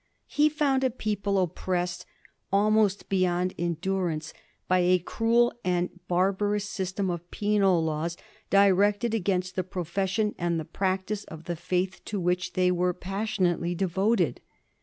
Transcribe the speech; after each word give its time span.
He 0.25 0.49
found 0.49 0.83
a 0.83 0.89
people 0.89 1.37
oppressed 1.37 2.07
almost 2.51 3.07
beyond 3.07 3.53
endurance 3.59 4.33
by 4.67 4.79
a 4.79 4.97
cruel 4.97 5.53
and 5.63 5.91
barbarous 6.07 6.67
system 6.67 7.11
of 7.11 7.29
penal 7.29 7.83
laws 7.83 8.17
directed 8.49 9.13
against 9.13 9.55
the 9.55 9.63
profession 9.63 10.33
and 10.39 10.59
the 10.59 10.65
practice 10.65 11.23
of 11.25 11.43
the 11.43 11.55
faith 11.55 12.03
to 12.05 12.19
which 12.19 12.53
they 12.53 12.71
were 12.71 12.95
passionately 12.95 13.75
devoted. 13.75 14.41